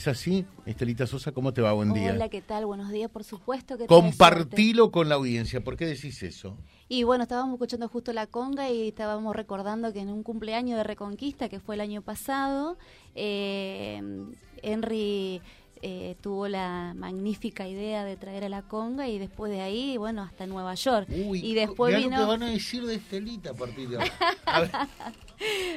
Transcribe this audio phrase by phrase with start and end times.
[0.00, 0.44] ¿Es así?
[0.64, 1.72] Estelita Sosa, ¿cómo te va?
[1.72, 2.12] Buen día.
[2.12, 2.66] Hola, ¿qué tal?
[2.66, 5.60] Buenos días, por supuesto que Compartilo con la audiencia.
[5.64, 6.56] ¿Por qué decís eso?
[6.88, 10.84] Y bueno, estábamos escuchando justo la conga y estábamos recordando que en un cumpleaños de
[10.84, 12.78] Reconquista, que fue el año pasado,
[13.16, 14.00] eh,
[14.62, 15.42] Henry
[15.82, 20.22] eh, tuvo la magnífica idea de traer a la conga y después de ahí, bueno,
[20.22, 21.08] hasta Nueva York.
[21.10, 22.16] y después vino...
[22.16, 24.88] lo que van a decir de Estelita a partir de ahora.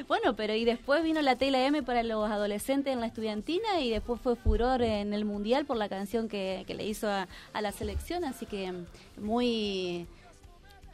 [0.08, 3.90] bueno, pero y después vino la tela M para los adolescentes en la estudiantina y
[3.90, 7.62] después fue furor en el mundial por la canción que, que le hizo a, a
[7.62, 8.72] la selección, así que
[9.18, 10.06] muy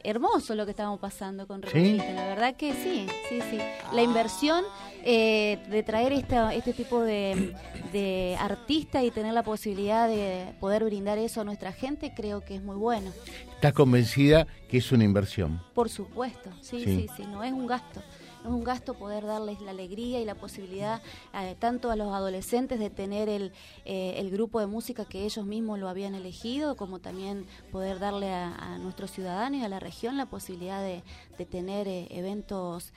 [0.05, 3.59] hermoso lo que estamos pasando con Reconquista, la verdad que sí, sí, sí.
[3.93, 4.65] La inversión
[5.05, 7.55] eh, de traer esta, este tipo de,
[7.93, 12.57] de artista y tener la posibilidad de poder brindar eso a nuestra gente, creo que
[12.57, 13.11] es muy bueno.
[13.55, 15.61] ¿Estás convencida que es una inversión?
[15.75, 18.03] Por supuesto, sí, sí, sí, no es un gasto
[18.43, 21.03] es un gasto poder darles la alegría y la posibilidad
[21.35, 23.53] eh, tanto a los adolescentes de tener el,
[23.85, 28.33] eh, el, grupo de música que ellos mismos lo habían elegido, como también poder darle
[28.33, 31.03] a, nuestros ciudadanos y a la región la posibilidad de,
[31.47, 32.93] tener eh, eventos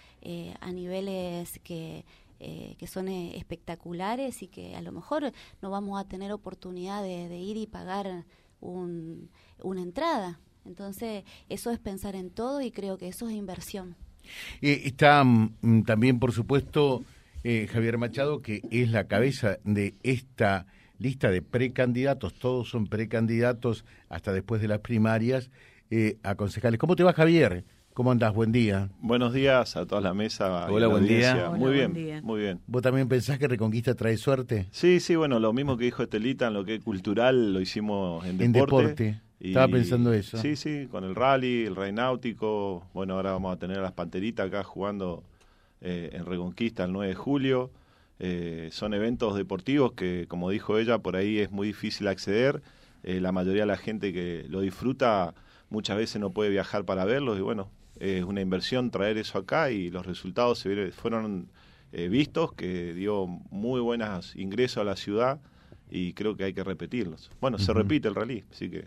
[0.60, 2.06] a niveles que
[2.40, 7.56] que son espectaculares y que a lo mejor no vamos a tener oportunidad de, ir
[7.56, 8.26] y pagar
[8.60, 9.30] un,
[9.62, 10.40] una entrada.
[10.66, 13.96] Entonces, eso es pensar en todo y creo que eso es inversión.
[14.62, 17.04] Eh, está mm, también, por supuesto,
[17.44, 20.68] eh, Javier Machado, que es la cabeza de esta
[21.00, 25.50] lista de precandidatos, todos son precandidatos hasta después de las primarias
[25.90, 26.80] eh, a concejales.
[26.80, 27.66] ¿Cómo te va, Javier?
[27.94, 28.34] ¿Cómo andás?
[28.34, 28.90] Buen día.
[29.02, 30.68] Buenos días a toda la mesa.
[30.72, 31.50] Hola, buen día.
[31.50, 32.62] muy bien, muy bien.
[32.68, 34.68] ¿Vos también pensás que Reconquista trae suerte?
[34.72, 38.26] Sí, sí, bueno, lo mismo que dijo Estelita, en lo que es cultural, lo hicimos
[38.26, 38.46] en deporte.
[38.46, 39.22] En deporte.
[39.50, 40.38] Estaba pensando eso.
[40.38, 42.88] Sí, sí, con el rally, el rey náutico.
[42.94, 45.24] Bueno, ahora vamos a tener a las panteritas acá jugando
[45.82, 47.72] eh, en Reconquista el 9 de julio.
[48.20, 52.62] Eh, son eventos deportivos que, como dijo ella, por ahí es muy difícil acceder.
[53.02, 55.34] Eh, la mayoría de la gente que lo disfruta
[55.72, 59.72] muchas veces no puede viajar para verlos y bueno, es una inversión traer eso acá
[59.72, 61.50] y los resultados se fueron
[61.92, 65.42] vistos, que dio muy buenos ingresos a la ciudad
[65.90, 67.32] y creo que hay que repetirlos.
[67.42, 68.86] Bueno, se repite el rally, así que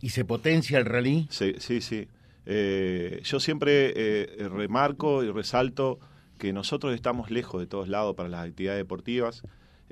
[0.00, 1.26] ¿Y se potencia el rally?
[1.30, 2.08] Sí, sí, sí.
[2.46, 5.98] Eh, yo siempre eh, remarco y resalto
[6.38, 9.42] que nosotros estamos lejos de todos lados para las actividades deportivas.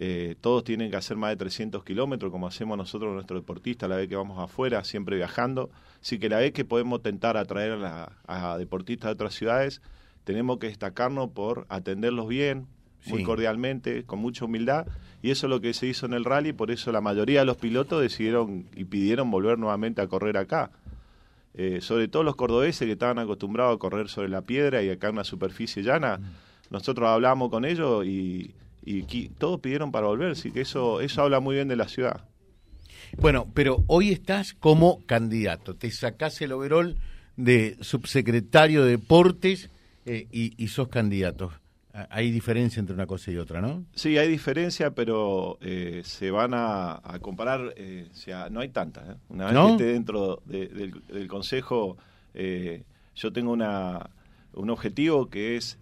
[0.00, 3.96] Eh, todos tienen que hacer más de 300 kilómetros, como hacemos nosotros nuestros deportistas, la
[3.96, 5.70] vez que vamos afuera, siempre viajando.
[6.00, 9.82] Así que la vez que podemos tentar atraer a, a deportistas de otras ciudades,
[10.24, 12.68] tenemos que destacarnos por atenderlos bien,
[13.06, 14.86] muy cordialmente, con mucha humildad,
[15.22, 17.46] y eso es lo que se hizo en el rally, por eso la mayoría de
[17.46, 20.70] los pilotos decidieron y pidieron volver nuevamente a correr acá.
[21.54, 25.08] Eh, sobre todo los cordobeses que estaban acostumbrados a correr sobre la piedra y acá
[25.08, 26.24] en una superficie llana, mm.
[26.70, 28.54] nosotros hablamos con ellos y,
[29.38, 32.24] todos pidieron para volver, así que eso, eso habla muy bien de la ciudad.
[33.18, 36.96] Bueno, pero hoy estás como candidato, te sacás el overol
[37.36, 39.68] de subsecretario de Deportes
[40.06, 41.52] eh, y, y sos candidato.
[42.10, 43.84] Hay diferencia entre una cosa y otra, ¿no?
[43.94, 49.08] Sí, hay diferencia, pero eh, se van a, comparar, eh, o sea, no hay tantas.
[49.08, 49.14] ¿eh?
[49.28, 51.96] Una vez que esté dentro del, Consejo,
[53.14, 54.10] yo tengo una,
[54.52, 55.78] un objetivo que es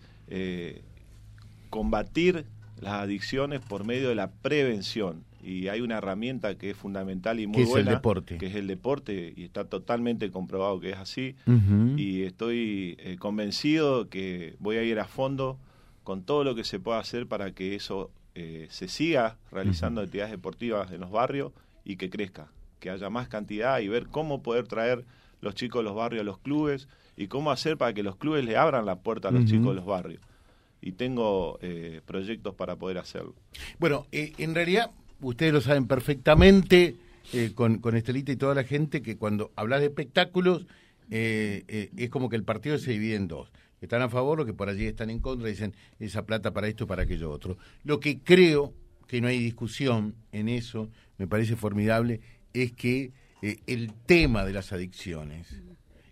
[1.70, 2.46] combatir
[2.80, 5.24] las adicciones por medio de la prevención.
[5.42, 8.38] Y hay una herramienta que es fundamental y muy buena, es el deporte?
[8.38, 11.36] que es el deporte, y está totalmente comprobado que es así.
[11.96, 15.58] Y estoy convencido que voy a ir a fondo
[16.06, 20.30] con todo lo que se pueda hacer para que eso eh, se siga realizando actividades
[20.30, 21.50] deportivas en los barrios
[21.84, 22.46] y que crezca,
[22.78, 25.04] que haya más cantidad y ver cómo poder traer
[25.40, 28.44] los chicos de los barrios a los clubes y cómo hacer para que los clubes
[28.44, 30.20] le abran la puerta a los chicos de los barrios.
[30.80, 33.34] Y tengo eh, proyectos para poder hacerlo.
[33.80, 36.94] Bueno, eh, en realidad ustedes lo saben perfectamente
[37.56, 40.66] con, con Estelita y toda la gente que cuando hablas de espectáculos
[41.10, 43.50] es como que el partido se divide en dos
[43.86, 46.86] están a favor, los que por allí están en contra, dicen esa plata para esto,
[46.86, 47.56] para aquello otro.
[47.84, 48.74] Lo que creo
[49.06, 52.20] que no hay discusión en eso, me parece formidable,
[52.52, 53.12] es que
[53.42, 55.62] eh, el tema de las adicciones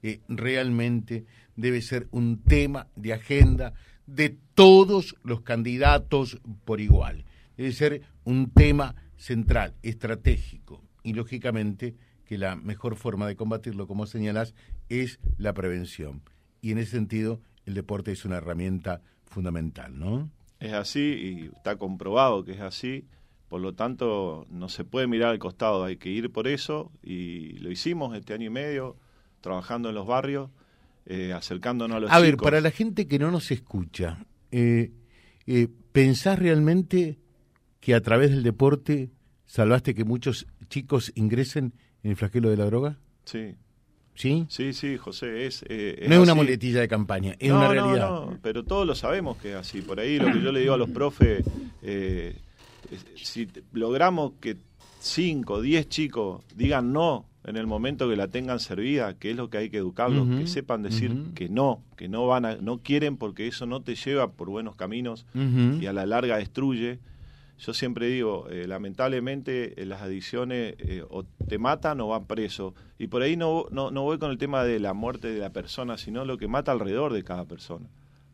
[0.03, 1.25] eh, realmente
[1.57, 3.75] debe ser un tema de agenda
[4.07, 7.25] de todos los candidatos por igual.
[7.57, 11.95] Debe ser un tema central, estratégico, y lógicamente
[12.25, 14.55] que la mejor forma de combatirlo, como señalas,
[14.89, 16.23] es la prevención.
[16.61, 20.31] Y en ese sentido, el deporte es una herramienta fundamental, ¿no?
[20.61, 23.07] Es así y está comprobado que es así.
[23.49, 27.53] Por lo tanto, no se puede mirar al costado, hay que ir por eso y
[27.59, 28.97] lo hicimos este año y medio,
[29.41, 30.51] trabajando en los barrios,
[31.07, 34.93] eh, acercándonos a los A ver, para la gente que no nos escucha, eh,
[35.47, 37.19] eh, ¿pensás realmente
[37.81, 39.11] que a través del deporte
[39.45, 42.99] salvaste que muchos chicos ingresen en el flagelo de la droga?
[43.25, 43.55] Sí.
[44.15, 44.47] ¿Sí?
[44.49, 45.65] Sí, sí, José, es...
[45.69, 48.09] Eh, no es una muletilla de campaña, es una realidad.
[48.09, 49.83] No, no, pero todos lo sabemos que es así.
[49.83, 51.45] Por ahí lo que yo le digo a los profes,
[51.83, 52.37] eh,
[53.17, 54.57] si logramos que
[55.01, 59.51] 5, 10 chicos digan no en el momento que la tengan servida, que es lo
[59.51, 63.19] que hay que educarlos, que sepan decir que no, que no van a, no quieren
[63.19, 66.99] porque eso no te lleva por buenos caminos y a la larga destruye.
[67.59, 72.75] Yo siempre digo, eh, lamentablemente eh, las adicciones eh, o te matan o van preso.
[72.99, 75.51] Y por ahí no, no, no voy con el tema de la muerte de la
[75.51, 77.87] persona, sino lo que mata alrededor de cada persona.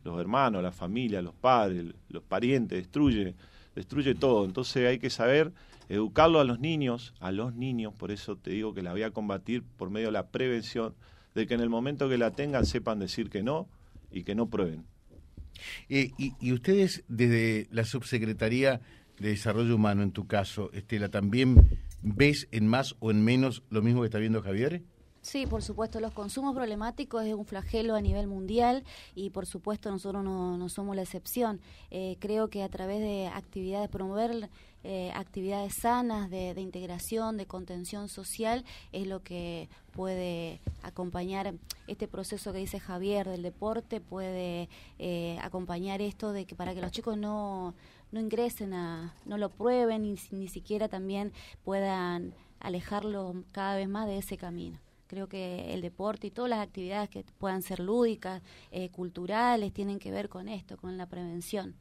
[0.05, 3.35] Los hermanos, la familia, los padres, los parientes, destruye,
[3.75, 4.47] destruye todo.
[4.47, 5.53] Entonces hay que saber
[5.91, 9.11] educarlo a los niños, a los niños, por eso te digo que la voy a
[9.11, 10.95] combatir por medio de la prevención,
[11.35, 13.69] de que en el momento que la tengan sepan decir que no
[14.11, 14.85] y que no prueben.
[15.89, 18.81] Y, ustedes desde la Subsecretaría
[19.21, 23.83] de Desarrollo Humano, en tu caso, Estela, ¿también ves en más o en menos lo
[23.83, 24.83] mismo que está viendo Javier?
[25.23, 28.85] Sí, por supuesto, los consumos problemáticos es un flagelo a nivel mundial
[29.15, 31.61] y por supuesto nosotros no, somos la excepción.
[31.91, 34.49] Eh, creo que a través de actividades, promover
[34.85, 41.55] eh, actividades sanas de, integración, de contención social, es lo que puede acompañar
[41.87, 44.69] este proceso que dice Javier del deporte, puede
[44.99, 47.75] eh, acompañar esto de que para que los chicos no,
[48.13, 51.33] no ingresen a, no lo prueben, ni, ni siquiera también
[51.65, 54.79] puedan alejarlo cada vez más de ese camino
[55.11, 59.99] creo que el deporte y todas las actividades que puedan ser lúdicas, eh, culturales, tienen
[59.99, 61.75] que ver con esto, con la prevención.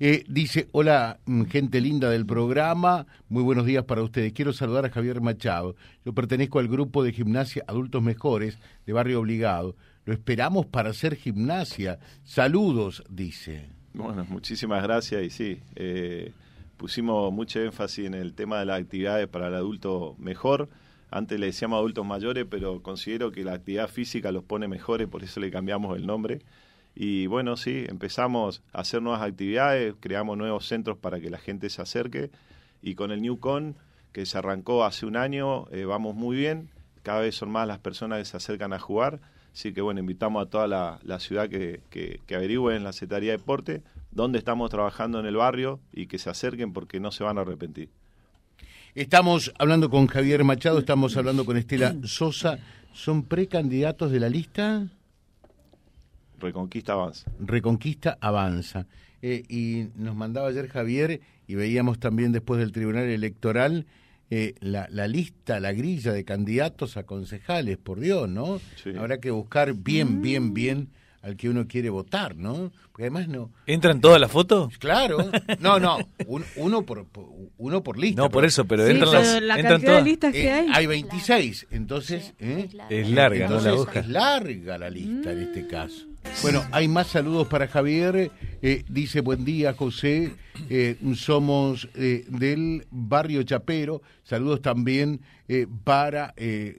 [0.00, 4.32] Eh, dice, hola mm, gente linda del programa, muy buenos días para ustedes.
[4.32, 5.76] Quiero saludar a Javier Machado.
[6.04, 9.76] Yo pertenezco al grupo de gimnasia Adultos Mejores de Barrio Obligado.
[10.04, 11.98] Lo esperamos para hacer gimnasia.
[12.24, 13.66] Saludos, dice.
[13.94, 16.32] Bueno, muchísimas gracias y sí, eh,
[16.76, 20.68] pusimos mucho énfasis en el tema de las actividades para el adulto mejor.
[21.10, 25.22] Antes le decíamos adultos mayores, pero considero que la actividad física los pone mejores, por
[25.22, 26.40] eso le cambiamos el nombre.
[26.94, 31.68] Y bueno, sí, empezamos a hacer nuevas actividades, creamos nuevos centros para que la gente
[31.70, 32.30] se acerque
[32.82, 33.76] y con el Newcon,
[34.12, 36.68] que se arrancó hace un año, eh, vamos muy bien,
[37.02, 39.20] cada vez son más las personas que se acercan a jugar,
[39.52, 43.32] así que bueno, invitamos a toda la, ciudad que, que, que averigüen en la Secretaría
[43.32, 43.82] de Deporte
[44.12, 47.40] dónde estamos trabajando en el barrio y que se acerquen porque no se van a
[47.40, 47.88] arrepentir.
[48.94, 52.60] Estamos hablando con Javier Machado, estamos hablando con Estela Sosa.
[52.92, 54.86] ¿Son precandidatos de la lista?
[56.38, 57.30] Reconquista Avanza.
[57.40, 58.86] Reconquista Avanza.
[59.22, 63.86] Eh, y nos mandaba ayer Javier, y veíamos también después del Tribunal Electoral,
[64.30, 68.60] eh, la, la, lista, la grilla de candidatos a concejales, por Dios, ¿no?
[68.98, 70.90] Habrá que buscar bien, bien, bien
[71.24, 72.70] al que uno quiere votar, ¿no?
[72.92, 73.50] Porque además no.
[73.66, 74.76] ¿Entran todas las fotos?
[74.78, 75.30] Claro.
[75.58, 75.98] No, no.
[76.56, 77.06] uno, por,
[77.56, 78.20] uno por lista.
[78.20, 79.42] No, por eso, pero entran las.
[79.42, 80.68] La entran cantidad de listas que eh, hay.
[80.70, 82.34] Hay 26, entonces.
[82.38, 82.68] ¿eh?
[82.90, 83.58] Es larga, ¿no?
[83.58, 84.00] La hoja.
[84.00, 86.04] Es larga la lista en este caso.
[86.42, 88.30] Bueno, hay más saludos para Javier.
[88.60, 90.34] Eh, dice, buen día, José.
[90.68, 94.02] Eh, somos eh, del barrio Chapero.
[94.24, 95.22] Saludos también
[95.84, 96.34] para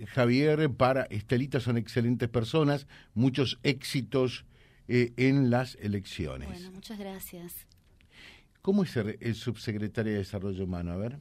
[0.08, 1.60] Javier, para Estelita.
[1.60, 2.88] Son excelentes personas.
[3.14, 4.46] Muchos éxitos
[4.88, 6.48] en las elecciones.
[6.48, 7.66] Bueno, muchas gracias.
[8.62, 10.92] ¿Cómo es el, subsecretario de Desarrollo Humano?
[10.92, 11.18] A ver.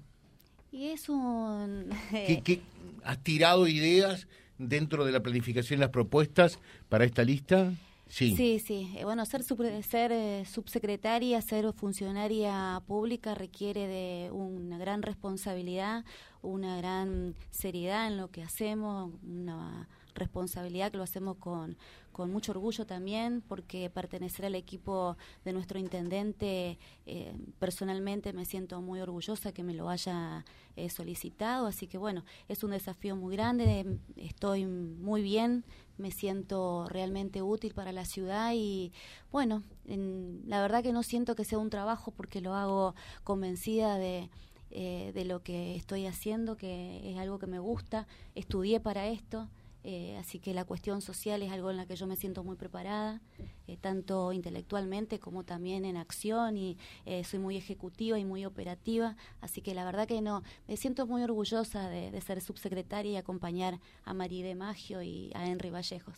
[0.72, 1.90] Y es un...
[2.10, 2.60] ¿Qué,
[3.04, 4.26] has tirado ideas
[4.58, 7.72] dentro de la planificación y las propuestas para esta lista?
[8.14, 8.92] Sí, sí.
[8.96, 16.04] Eh, bueno, ser, ser eh, subsecretaria, ser funcionaria pública requiere de una gran responsabilidad,
[16.40, 21.76] una gran seriedad en lo que hacemos, una responsabilidad que lo hacemos con,
[22.14, 28.80] con mucho orgullo también, porque pertenecer al equipo de nuestro intendente, eh, personalmente me siento
[28.80, 30.44] muy orgullosa que me lo haya
[30.76, 35.64] eh, solicitado, así que bueno, es un desafío muy grande, estoy muy bien,
[35.98, 38.92] me siento realmente útil para la ciudad y
[39.30, 42.94] bueno, la verdad que no siento que sea un trabajo porque lo hago
[43.24, 44.30] convencida de...
[44.76, 49.48] Eh, de lo que estoy haciendo, que es algo que me gusta, estudié para esto,
[49.86, 52.56] eh, así que la cuestión social es algo en la que yo me siento muy
[52.56, 53.20] preparada,
[53.66, 59.14] eh, tanto intelectualmente como también en acción y eh, soy muy ejecutiva y muy operativa.
[59.42, 63.78] Así que la verdad que no, me siento muy orgullosa de, ser subsecretaria y acompañar
[64.04, 66.14] a María de Magio y a Henry Vallejos.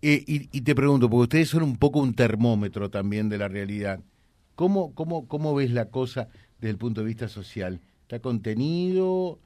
[0.00, 3.98] y, te pregunto, porque ustedes son un poco un termómetro también de la realidad.
[4.54, 6.28] ¿Cómo, cómo, cómo ves la cosa
[6.60, 7.80] desde el punto de vista social?
[8.02, 9.40] ¿Está contenido?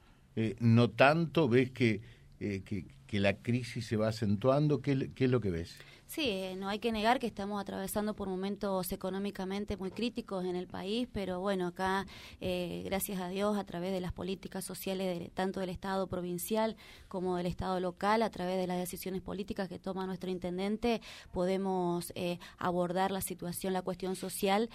[0.59, 1.49] ¿No tanto?
[1.49, 2.01] ¿Ves que,
[2.39, 4.81] que que la crisis se va acentuando?
[4.83, 5.75] ¿Qué, qué es lo que ves?
[6.09, 10.55] Sí, eh, no hay que negar que estamos atravesando por momentos económicamente muy críticos en
[10.55, 12.07] el país, pero bueno, acá,
[12.41, 16.77] eh, gracias a Dios, a través de las políticas sociales de, tanto del Estado provincial
[17.09, 20.99] como del Estado local, a través de las decisiones políticas que toma nuestro intendente,
[21.31, 24.67] podemos eh, abordar la situación, la cuestión social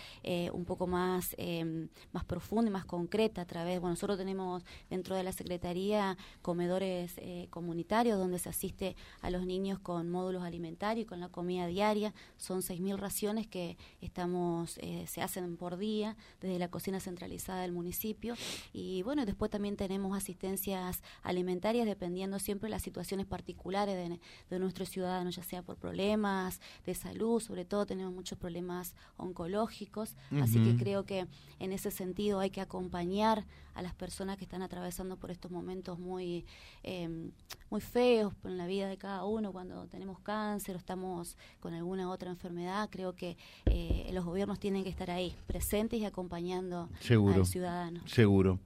[0.53, 5.17] un poco más, em, más profunda y más concreta a través, bueno, nosotros tenemos dentro
[5.17, 7.17] de la Secretaría comedores
[7.51, 12.61] comunitarios donde se asiste a los niños con módulos alimentarios y con comida diaria, son
[12.61, 18.35] 6.000 raciones que estamos eh, se hacen por día desde la cocina centralizada del municipio.
[18.73, 24.59] Y bueno, después también tenemos asistencias alimentarias dependiendo siempre de las situaciones particulares de, de
[24.59, 30.63] nuestros ciudadanos, ya sea por problemas de salud, sobre todo tenemos muchos problemas oncológicos, así
[30.63, 31.27] que creo que
[31.59, 35.99] en ese sentido hay que acompañar a las personas que están atravesando por estos momentos
[35.99, 36.47] muy,
[36.83, 37.33] em,
[37.71, 41.14] muy feos en la vida de cada uno, cuando tenemos cáncer o estamos
[41.61, 46.05] con alguna otra enfermedad, creo que eh, los gobiernos tienen que estar ahí, presentes y
[46.05, 48.01] acompañando al ciudadano.
[48.07, 48.59] Seguro.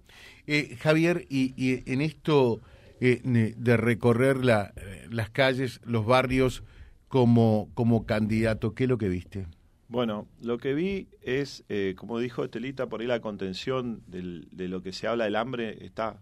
[0.47, 2.61] Eh, Javier, y, en esto
[3.01, 3.21] eh,
[3.57, 4.73] de recorrer la,
[5.11, 6.63] las calles, los barrios
[7.09, 9.47] como, como candidato, ¿qué es lo que viste?
[9.89, 14.83] Bueno, lo que vi es, eh, como dijo Estelita, por ahí la contención de lo
[14.83, 16.21] que se habla del hambre está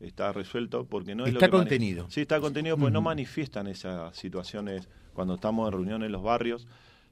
[0.00, 2.06] está resuelto porque no es está lo que contenido.
[2.08, 4.88] Sí, está contenido porque no manifiestan esas situaciones
[5.20, 6.66] cuando estamos en reuniones en los barrios.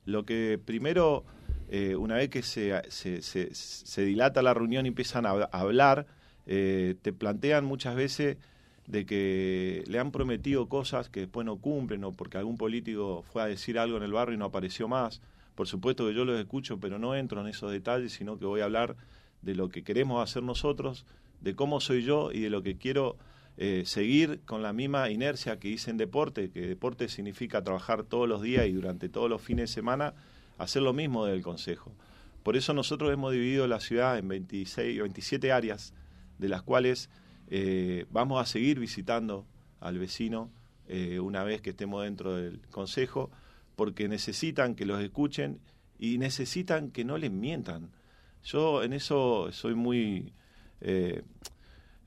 [0.06, 1.24] Lo que primero,
[1.68, 6.06] eh, una vez que se, se, se, dilata la reunión y empiezan a, hablar,
[6.46, 8.38] eh, te plantean muchas veces
[8.86, 13.42] de que le han prometido cosas que después no cumplen o porque algún político fue
[13.42, 15.20] a decir algo en el barrio y no apareció más.
[15.54, 18.62] Por supuesto que yo los escucho, pero no entro en esos detalles, sino que voy
[18.62, 18.96] a hablar
[19.42, 21.04] de lo que queremos hacer nosotros,
[21.42, 23.18] de cómo soy yo y de lo que quiero
[23.60, 28.28] eh, seguir con la misma inercia que hice en deporte, que deporte significa trabajar todos
[28.28, 30.14] los días y durante todos los fines de semana,
[30.58, 31.92] hacer lo mismo del Consejo.
[32.44, 35.92] Por eso nosotros hemos dividido la ciudad en 26, 27 áreas,
[36.38, 37.10] de las cuales
[37.48, 39.44] eh, vamos a seguir visitando
[39.80, 40.52] al vecino
[40.86, 43.28] eh, una vez que estemos dentro del Consejo
[43.74, 45.58] porque necesitan que los escuchen
[45.98, 47.90] y necesitan que no les mientan.
[48.44, 50.32] Yo en eso soy muy...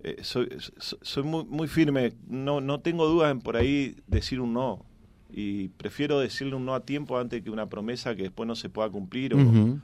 [0.04, 4.54] eh, soy, soy muy, muy, firme, no, no tengo dudas en por ahí decir un
[4.54, 4.86] no.
[5.30, 8.70] Y prefiero decirle un no a tiempo antes que una promesa que después no se
[8.70, 9.34] pueda cumplir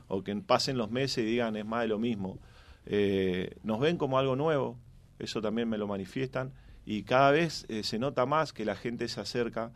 [0.08, 2.38] o, que pasen los meses y digan es más de lo mismo.
[2.84, 4.78] Eh, nos ven como algo nuevo,
[5.18, 6.52] eso también me lo manifiestan,
[6.84, 9.72] y cada vez se nota más que la gente se acerca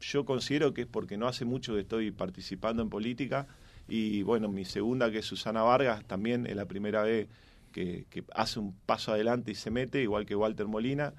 [0.00, 3.46] yo considero que es porque no hace mucho que estoy participando en política
[3.88, 7.28] y bueno, mi segunda que es Susana Vargas también es la primera vez
[7.70, 11.14] que, hace un paso adelante y se mete, igual que Walter Molina,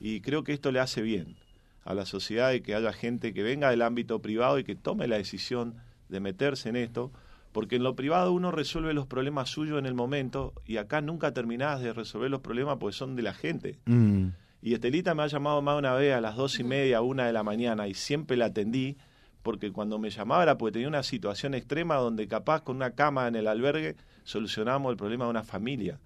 [0.00, 1.36] y creo que esto le hace bien
[1.84, 5.06] a la sociedad y que haya gente que venga del ámbito privado y que tome
[5.06, 5.76] la decisión
[6.08, 7.12] de meterse en esto,
[7.52, 11.32] porque en lo privado uno resuelve los problemas suyos en el momento y acá nunca
[11.32, 13.78] terminás de resolver los problemas porque son de la gente.
[13.84, 14.28] Mm.
[14.60, 17.34] Y Estelita me ha llamado más una vez a las dos y media, una de
[17.34, 18.96] la mañana, y siempre la atendí,
[19.42, 23.28] porque cuando me llamaba era porque tenía una situación extrema donde capaz con una cama
[23.28, 25.98] en el albergue solucionamos el problema de una familia.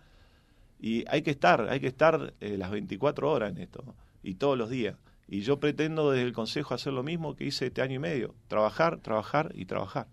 [0.80, 3.82] Y hay que estar, hay que estar eh, las 24 horas en esto,
[4.22, 4.96] y todos los días.
[5.26, 8.34] Y yo pretendo desde el Consejo hacer lo mismo que hice este año y medio,
[8.48, 10.06] trabajar, trabajar y trabajar.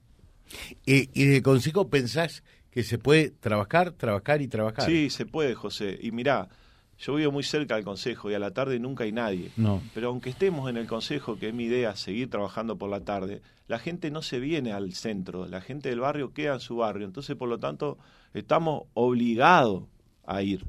[0.85, 4.85] ¿Y, y desde el Consejo pensás que se puede trabajar, trabajar y trabajar?
[4.85, 5.97] Sí, se puede, José.
[6.01, 6.49] Y mirá,
[6.97, 9.51] yo vivo muy cerca del consejo y a la tarde nunca hay nadie.
[9.57, 9.81] No.
[9.93, 13.41] Pero aunque estemos en el consejo, que es mi idea seguir trabajando por la tarde,
[13.67, 17.05] la gente no se viene al centro, la gente del barrio queda en su barrio.
[17.05, 17.97] Entonces, por lo tanto,
[18.33, 19.83] estamos obligados
[20.25, 20.65] a ir.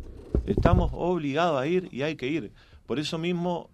[0.46, 2.52] Estamos obligados a ir y hay que ir.
[2.86, 3.70] Por eso mismo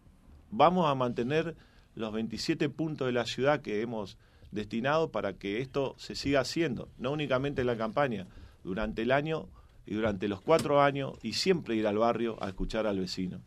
[0.50, 1.56] vamos a mantener
[1.94, 4.18] los 27 puntos de la ciudad que hemos
[4.50, 8.26] destinado para que esto se siga haciendo, no únicamente en la campaña,
[8.62, 9.48] durante el año
[9.86, 13.40] y durante los cuatro años y siempre ir al barrio a escuchar al vecino.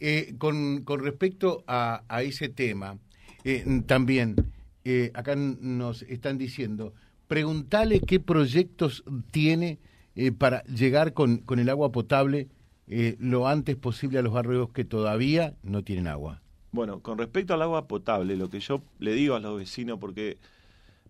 [0.00, 2.98] Eh, con, con, respecto a, a ese tema,
[3.44, 4.36] eh, también
[4.84, 6.94] eh, acá nos están diciendo,
[7.28, 9.78] preguntale qué proyectos tiene
[10.38, 12.48] para llegar con, con, el agua potable
[13.18, 16.42] lo antes posible a los barrios que todavía no tienen agua.
[16.72, 20.36] Bueno, con respecto al agua potable, lo que yo le digo a los vecinos, porque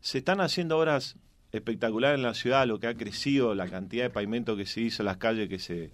[0.00, 1.16] se están haciendo obras
[1.52, 5.02] espectacular en la ciudad, lo que ha crecido, la cantidad de pavimento que se hizo,
[5.02, 5.90] las calles que se,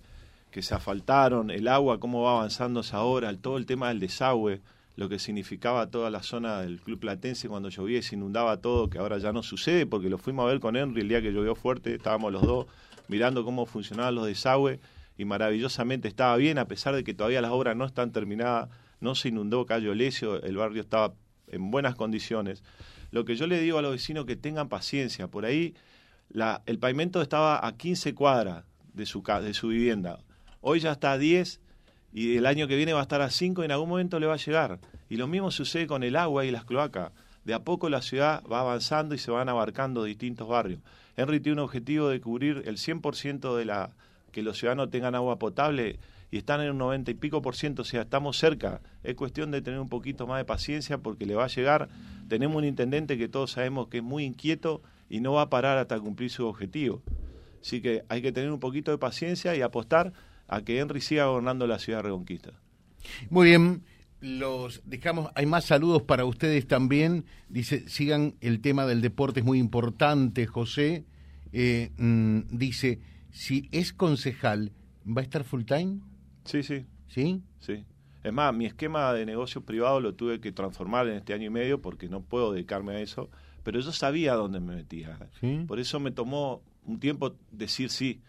[0.50, 4.60] que se asfaltaron, el agua, cómo va avanzando esa hora, todo el tema del desagüe,
[4.96, 8.88] lo que significaba toda la zona del Club Platense cuando llovía y se inundaba todo,
[8.88, 11.32] que ahora ya no sucede, porque lo fuimos a ver con Henry el día que
[11.32, 12.66] llovió fuerte, estábamos los dos
[13.08, 14.80] mirando cómo funcionaban los desagües
[15.16, 18.68] y maravillosamente estaba bien, a pesar de que todavía las obras no están terminadas,
[19.00, 21.14] no se inundó Cayo Lesio, el barrio estaba
[21.48, 22.62] en buenas condiciones.
[23.10, 25.74] Lo que yo le digo a los vecinos que tengan paciencia, por ahí
[26.28, 30.18] la, el pavimento estaba a 15 cuadras de su, vivienda,
[30.60, 31.60] hoy ya está a 10
[32.12, 34.26] y el año que viene va a estar a 5 y en algún momento le
[34.26, 34.80] va a llegar.
[35.08, 37.12] Y lo mismo sucede con el agua y las cloacas.
[37.44, 40.80] De a poco la ciudad va avanzando y se van abarcando distintos barrios.
[41.16, 43.90] Henry tiene un objetivo de cubrir el 100% de la
[44.32, 45.98] que los ciudadanos tengan agua potable
[46.30, 48.80] y están en un 90 y pico por ciento, o sea, estamos cerca.
[49.02, 51.88] Es cuestión de tener un poquito más de paciencia porque le va a llegar.
[52.28, 55.78] Tenemos un intendente que todos sabemos que es muy inquieto y no va a parar
[55.78, 57.02] hasta cumplir su objetivo.
[57.62, 60.12] Así que hay que tener un poquito de paciencia y apostar
[60.47, 62.52] a que Henry siga gobernando la ciudad de Reconquista.
[63.30, 63.82] Muy bien,
[64.20, 67.25] los dejamos, hay más saludos para ustedes también.
[67.49, 71.04] Dice, sigan el tema del deporte, es muy importante, José.
[71.52, 74.73] Eh, mm, dice, si es concejal,
[75.06, 76.00] ¿va a estar full time?
[76.48, 76.86] Sí, sí.
[77.08, 77.42] ¿Sí?
[77.60, 77.84] Sí.
[78.24, 81.50] Es más, mi esquema de negocio privado lo tuve que transformar en este año y
[81.50, 83.30] medio porque no puedo dedicarme a eso,
[83.62, 85.18] pero yo sabía dónde me metía.
[85.66, 88.20] Por eso me tomó un tiempo decir sí.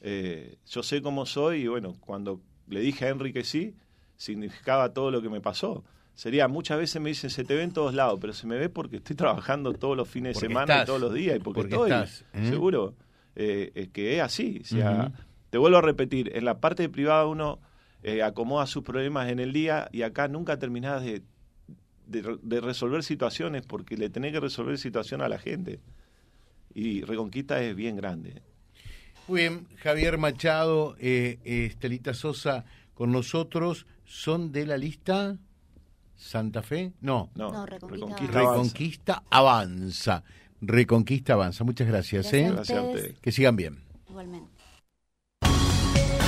[0.00, 3.76] Eh, yo sé cómo soy y bueno, cuando le dije a Enrique sí,
[4.16, 5.84] significaba todo lo que me pasó.
[6.14, 8.68] Sería, muchas veces me dicen, se te ve en todos lados, pero se me ve
[8.68, 11.92] porque estoy trabajando todos los fines de semana y todos los días y porque, estoy,
[11.92, 12.46] ¿eh?
[12.46, 12.94] seguro,
[13.36, 14.60] eh, que es así.
[14.62, 15.12] O sea,
[15.50, 17.58] Te vuelvo a repetir, en la parte privada uno
[18.24, 21.22] acomoda sus problemas en el día y acá nunca terminás de,
[22.10, 25.80] de, resolver situaciones porque le tenés que resolver situación a la gente.
[26.74, 28.42] Y Reconquista es bien grande.
[29.28, 32.64] Muy bien, Javier Machado, eh, Estelita Sosa
[32.94, 35.36] con nosotros, ¿son de la lista
[36.16, 36.92] Santa Fe?
[37.00, 40.24] No, no, Reconquista, avanza.
[40.60, 41.64] Reconquista avanza.
[41.64, 42.32] Muchas gracias.
[42.32, 42.50] ¿eh?
[42.50, 43.18] Gracias a ustedes.
[43.20, 43.78] Que sigan bien.
[44.08, 44.59] Igualmente